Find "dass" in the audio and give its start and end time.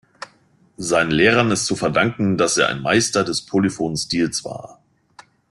2.35-2.57